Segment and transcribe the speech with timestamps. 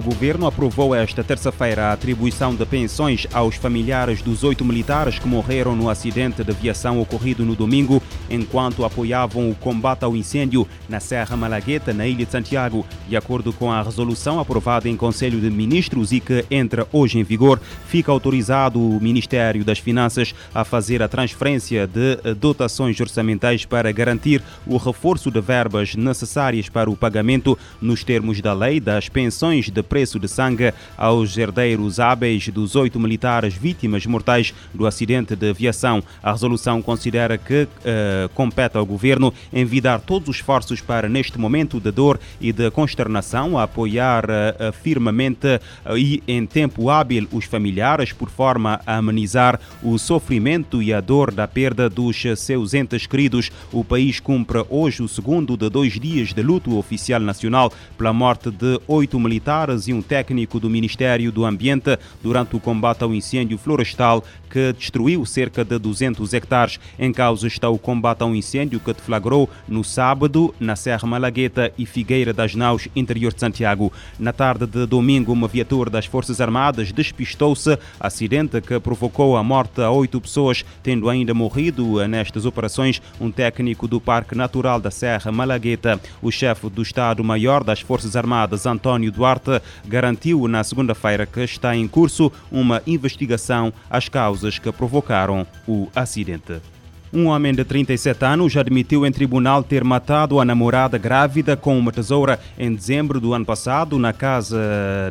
[0.00, 5.74] governo aprovou esta terça-feira a atribuição de pensões aos familiares dos oito militares que morreram
[5.76, 8.02] no acidente de aviação ocorrido no domingo,
[8.34, 12.84] enquanto apoiavam o combate ao incêndio na Serra Malagueta, na Ilha de Santiago.
[13.08, 17.22] De acordo com a resolução aprovada em Conselho de Ministros e que entra hoje em
[17.22, 23.90] vigor, fica autorizado o Ministério das Finanças a fazer a transferência de dotações orçamentais para
[23.92, 29.70] garantir o reforço de verbas necessárias para o pagamento nos termos da lei das pensões
[29.70, 35.50] de preço de sangue aos herdeiros hábeis dos oito militares vítimas mortais do acidente de
[35.50, 36.02] aviação.
[36.22, 41.80] A resolução considera que uh, compete ao governo envidar todos os esforços para, neste momento
[41.80, 48.12] de dor e de consternação, apoiar uh, firmemente uh, e em tempo hábil os familiares,
[48.12, 53.50] por forma a amenizar o sofrimento e a dor da perda dos seus entes queridos.
[53.72, 58.50] O país cumpre hoje o segundo de dois dias de luto oficial nacional pela morte
[58.50, 63.58] de oito militares e um técnico do Ministério do Ambiente durante o combate ao incêndio
[63.58, 66.78] florestal que destruiu cerca de 200 hectares.
[66.96, 71.86] Em causa está o combate ao incêndio que deflagrou no sábado na Serra Malagueta e
[71.86, 73.92] Figueira das Naus, interior de Santiago.
[74.18, 79.80] Na tarde de domingo, uma viatura das Forças Armadas despistou-se, acidente que provocou a morte
[79.80, 85.32] a oito pessoas, tendo ainda morrido nestas operações um técnico do Parque Natural da Serra
[85.32, 86.00] Malagueta.
[86.20, 91.88] O chefe do Estado-Maior das Forças Armadas, António Duarte, garantiu na segunda-feira que está em
[91.88, 96.73] curso uma investigação às causas que provocaram o acidente.
[97.14, 101.92] Um homem de 37 anos admitiu em tribunal ter matado a namorada grávida com uma
[101.92, 104.58] tesoura em dezembro do ano passado na casa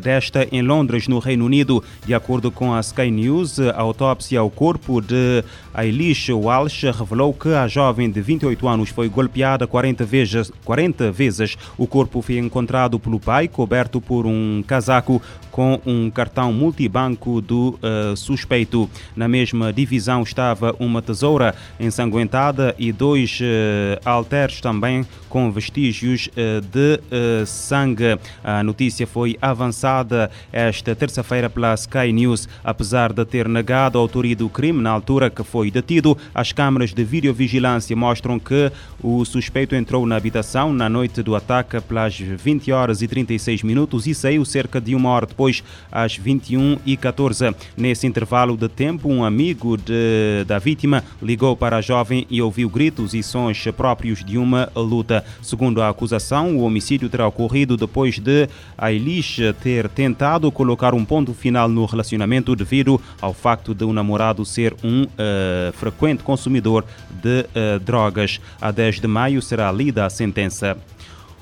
[0.02, 1.82] desta em Londres, no Reino Unido.
[2.05, 7.48] De acordo com a Sky News, a autópsia ao corpo de Eilish Walsh revelou que
[7.54, 10.52] a jovem de 28 anos foi golpeada 40 vezes.
[10.66, 11.58] 40 vezes.
[11.77, 15.22] O corpo foi encontrado pelo pai, coberto por um casaco
[15.54, 18.89] com um cartão multibanco do uh, suspeito.
[19.16, 21.54] Na mesma divisão estava uma tesoura
[21.93, 28.20] ensanguentada e dois uh, halteres também com vestígios uh, de uh, sangue.
[28.44, 32.48] A notícia foi avançada esta terça-feira pela Sky News.
[32.64, 36.94] Apesar de ter negado a autoria do crime na altura que foi detido, as câmaras
[36.94, 38.71] de videovigilância mostram que
[39.02, 44.05] o suspeito entrou na habitação na noite do ataque pelas 20 horas e 36 minutos
[44.05, 47.55] e saiu cerca de uma hora depois às 21h14.
[47.76, 52.70] Nesse intervalo de tempo, um amigo de, da vítima ligou para a jovem e ouviu
[52.70, 55.23] gritos e sons próprios de uma luta.
[55.42, 58.48] Segundo a acusação, o homicídio terá ocorrido depois de
[58.82, 63.94] Eilish ter tentado colocar um ponto final no relacionamento devido ao facto de o um
[63.94, 68.39] namorado ser um uh, frequente consumidor de uh, drogas.
[68.62, 70.78] A 10 de maio será lida a sentença.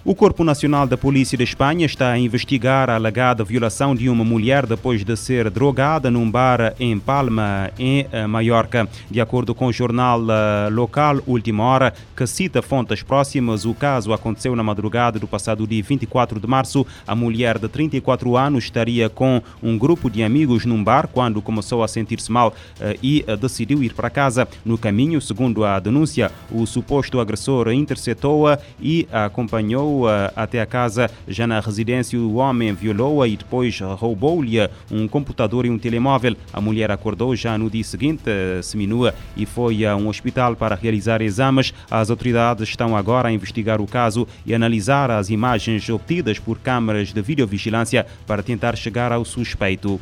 [0.04, 4.24] O Corpo Nacional da Polícia de Espanha está a investigar a alegada violação de uma
[4.24, 8.90] mulher depois de ser drogada num bar em Palma, em eh, Maiorca.
[9.12, 14.12] De acordo com o jornal eh, local Última Hora, que cita fontes próximas, o caso
[14.12, 16.84] aconteceu na madrugada do passado dia 24 de março.
[17.06, 21.84] A mulher de 34 anos estaria com um grupo de amigos num bar quando começou
[21.84, 24.48] a sentir-se mal eh, e decidiu ir para casa.
[24.66, 29.91] No caminho, segundo a denúncia, o suposto agressor interceptou-a e a acompanhou
[30.36, 31.10] até a casa.
[31.28, 34.58] Já na residência, o homem violou-a e depois roubou-lhe
[34.92, 36.36] um computador e um telemóvel.
[36.54, 38.24] A mulher acordou já no dia seguinte,
[38.64, 41.74] seminua, e foi a um hospital para realizar exames.
[41.90, 47.14] As autoridades estão agora a investigar o caso e analisar as imagens obtidas por câmaras
[47.14, 50.00] de videovigilância para tentar chegar ao suspeito.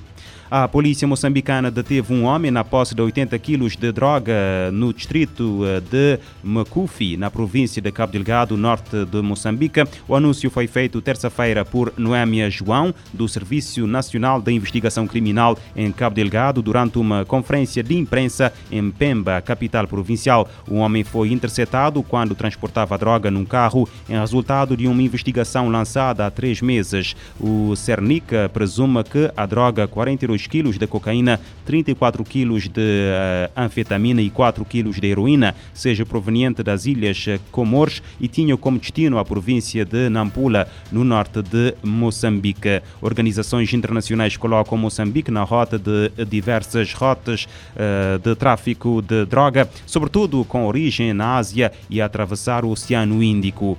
[0.51, 5.61] A polícia moçambicana deteve um homem na posse de 80 quilos de droga no distrito
[5.63, 9.83] eh, de Macufi, na província de Cabo Delgado, norte de Moçambique.
[10.07, 15.91] O anúncio foi feito terça-feira por Noémia João, do Serviço Nacional de Investigação Criminal em
[15.91, 20.49] Cabo Delgado, durante uma conferência de imprensa em Pemba, capital provincial.
[20.67, 26.25] O homem foi interceptado quando transportava droga num carro em resultado de uma investigação lançada
[26.25, 27.15] há três meses.
[27.39, 33.51] O Cernica presume que a droga 42 2 quilos de cocaína, 34 quilos de uh,
[33.55, 39.17] anfetamina e 4 quilos de heroína, seja proveniente das ilhas Comores e tinha como destino
[39.17, 42.81] a província de Nampula, no norte de Moçambique.
[43.01, 50.43] Organizações internacionais colocam Moçambique na rota de diversas rotas uh, de tráfico de droga, sobretudo
[50.45, 53.77] com origem na Ásia e a atravessar o Oceano Índico.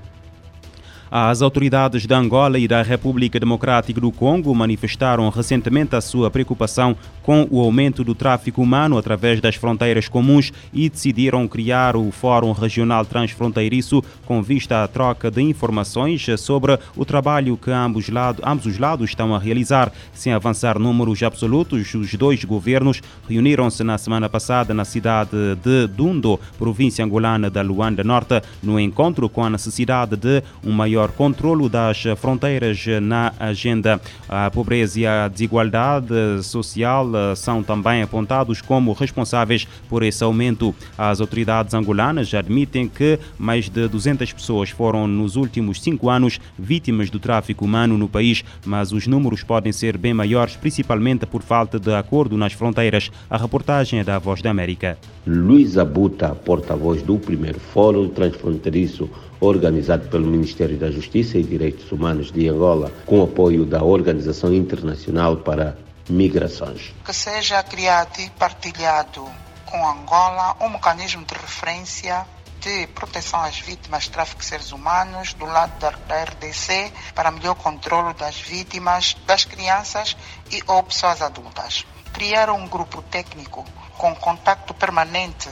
[1.12, 6.96] As autoridades da Angola e da República Democrática do Congo manifestaram recentemente a sua preocupação
[7.20, 12.52] com o aumento do tráfico humano através das fronteiras comuns e decidiram criar o Fórum
[12.52, 18.66] Regional Transfronteiriço com vista à troca de informações sobre o trabalho que ambos, lado, ambos
[18.66, 19.92] os lados estão a realizar.
[20.14, 26.38] Sem avançar números absolutos, os dois governos reuniram-se na semana passada na cidade de Dundo,
[26.56, 32.02] província angolana da Luanda Norte, no encontro com a necessidade de um maior controlo das
[32.16, 34.00] fronteiras na agenda.
[34.28, 40.74] A pobreza e a desigualdade social eh, são também apontados como responsáveis por esse aumento.
[40.96, 47.10] As autoridades angolanas admitem que mais de 200 pessoas foram nos últimos cinco anos vítimas
[47.10, 51.78] do tráfico humano no país, mas os números podem ser bem maiores, principalmente por falta
[51.78, 53.10] de acordo nas fronteiras.
[53.28, 54.98] A reportagem é da Voz da América.
[55.26, 59.08] Luiz Abuta, porta-voz do primeiro Fórum Transfronteiriço
[59.40, 65.38] organizado pelo Ministério da Justiça e Direitos Humanos de Angola, com apoio da Organização Internacional
[65.38, 65.76] para
[66.08, 66.92] Migrações.
[67.04, 69.26] Que seja criado e partilhado
[69.64, 72.26] com Angola um mecanismo de referência
[72.60, 77.54] de proteção às vítimas de tráfico de seres humanos do lado da RDC para melhor
[77.54, 80.16] controle das vítimas, das crianças
[80.50, 81.86] e ou pessoas adultas.
[82.12, 83.64] Criar um grupo técnico
[83.96, 85.48] com contato permanente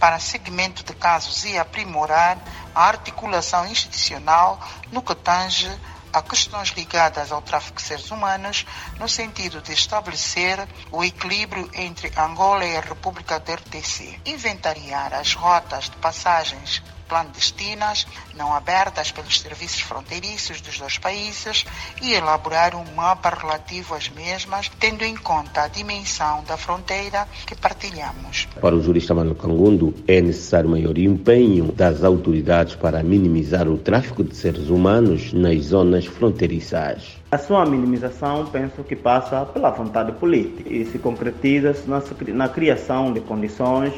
[0.00, 2.38] para segmento de casos e aprimorar
[2.74, 4.58] a articulação institucional
[4.90, 5.70] no que tange
[6.12, 8.66] a questões ligadas ao tráfico de seres humanos,
[8.98, 15.34] no sentido de estabelecer o equilíbrio entre Angola e a República da RDC, inventariar as
[15.34, 21.66] rotas de passagens clandestinas não abertas pelos serviços fronteiriços dos dois países
[22.00, 27.56] e elaborar um mapa relativo às mesmas, tendo em conta a dimensão da fronteira que
[27.56, 28.46] partilhamos.
[28.60, 34.22] Para o jurista Mano Cangundo, é necessário maior empenho das autoridades para minimizar o tráfico
[34.22, 37.18] de seres humanos nas zonas fronteiriças.
[37.32, 42.02] A sua minimização, penso que passa pela vontade política e se concretiza na,
[42.34, 43.92] na criação de condições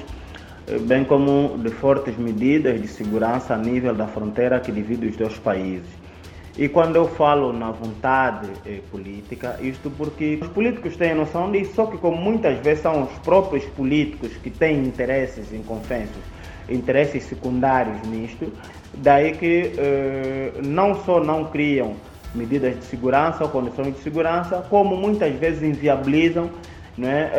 [0.83, 5.39] bem como de fortes medidas de segurança a nível da fronteira que divide os dois
[5.39, 6.03] países.
[6.57, 11.73] E quando eu falo na vontade eh, política, isto porque os políticos têm noção disso,
[11.75, 16.23] só que como muitas vezes são os próprios políticos que têm interesses em consensos,
[16.69, 18.53] interesses secundários nisto,
[18.99, 21.97] daí que eh, não só não criam
[22.35, 26.51] medidas de segurança ou condições de segurança, como muitas vezes inviabilizam
[26.97, 27.31] né,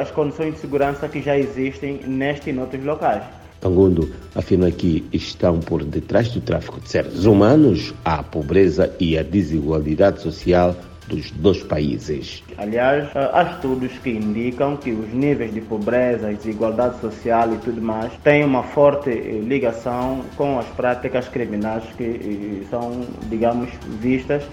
[0.00, 3.22] as condições de segurança que já existem neste e noutros locais.
[3.62, 9.22] Angundo afirma que estão por detrás do tráfico de seres humanos a pobreza e a
[9.22, 10.74] desigualdade social
[11.10, 12.42] dos dois países.
[12.56, 18.12] Aliás, há estudos que indicam que os níveis de pobreza, desigualdade social e tudo mais
[18.22, 23.68] têm uma forte eh, ligação com as práticas criminais que eh, são, digamos,
[24.00, 24.44] vistas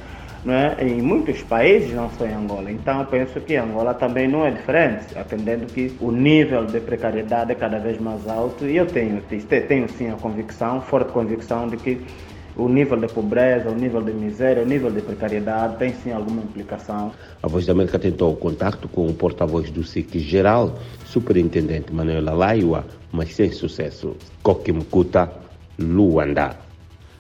[0.54, 0.78] é?
[0.82, 2.72] em muitos países, não só em Angola.
[2.72, 7.56] Então, penso que Angola também não é diferente, atendendo que o nível de precariedade é
[7.56, 9.22] cada vez mais alto e eu tenho,
[9.68, 12.02] tenho sim a convicção, forte convicção de que
[12.56, 16.42] o nível de pobreza, o nível de miséria, o nível de precariedade tem sim alguma
[16.42, 17.12] implicação.
[17.42, 22.86] A Voz da América tentou contato com o porta-voz do SIC geral, superintendente Manuela Laiwa,
[23.12, 24.16] mas sem sucesso.
[24.42, 25.32] Kokimkuta,
[25.80, 26.67] Luanda.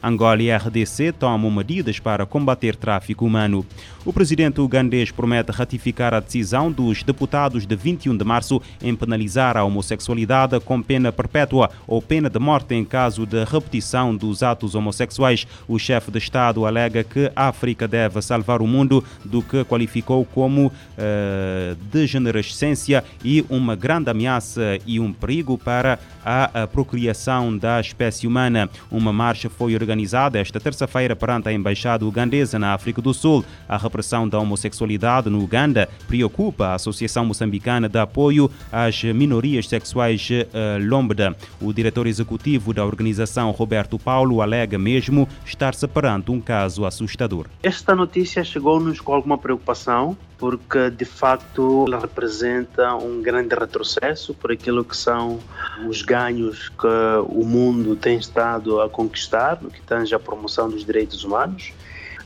[0.08, 3.66] Angola e RDC tomam medidas para combater tráfico humano.
[4.06, 9.58] O presidente ugandês promete ratificar a decisão dos deputados de 21 de março em penalizar
[9.58, 14.76] a homossexualidade com pena perpétua ou pena de morte em caso de repetição dos atos
[14.76, 15.46] homossexuais.
[15.68, 20.24] O chefe de Estado alega que a África deve salvar o mundo do que qualificou
[20.24, 28.26] como uh, degenerescência e uma grande ameaça e um perigo para a procriação da espécie
[28.26, 28.70] humana.
[28.90, 33.44] Uma marcha foi organizada organizada esta terça-feira perante a Embaixada Ugandesa na África do Sul.
[33.68, 40.30] A repressão da homossexualidade no Uganda preocupa a Associação Moçambicana de Apoio às Minorias Sexuais
[40.30, 41.36] uh, Lombda.
[41.60, 47.48] O diretor executivo da organização, Roberto Paulo, alega mesmo estar-se perante um caso assustador.
[47.63, 54.51] Esta notícia chegou-nos com alguma preocupação porque de facto ela representa um grande retrocesso por
[54.51, 55.39] aquilo que são
[55.86, 56.88] os ganhos que
[57.28, 61.74] o mundo tem estado a conquistar no que tange a promoção dos direitos humanos.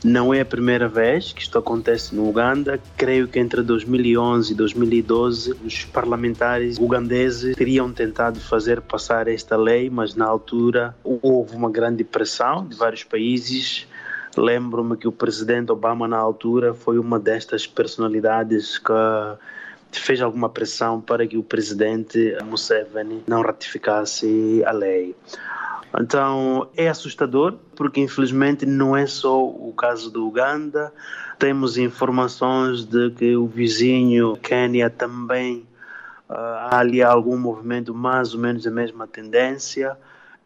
[0.04, 2.80] Não é a primeira vez que isto acontece no Uganda.
[2.96, 9.88] Creio que entre 2011 e 2012 os parlamentares ugandeses teriam tentado fazer passar esta lei,
[9.88, 13.86] mas na altura houve uma grande pressão de vários países
[14.36, 18.92] Lembro-me que o presidente Obama, na altura, foi uma destas personalidades que
[20.00, 25.14] fez alguma pressão para que o presidente Museveni não ratificasse a lei.
[26.00, 30.92] Então é assustador, porque infelizmente não é só o caso do Uganda.
[31.38, 35.66] Temos informações de que o vizinho Quênia também
[36.28, 39.96] uh, há ali algum movimento mais ou menos a mesma tendência.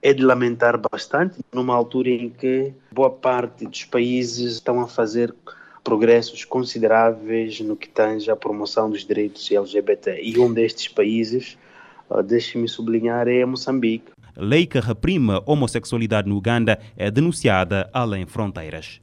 [0.03, 5.35] É de lamentar bastante, numa altura em que boa parte dos países estão a fazer
[5.87, 10.19] progressos consideráveis no que tange à promoção dos direitos LGBT.
[10.21, 11.57] E um destes países,
[12.11, 14.11] uh, deixe-me sublinhar, é Moçambique.
[14.37, 19.01] Lei que reprime a homossexualidade no Uganda é denunciada além fronteiras.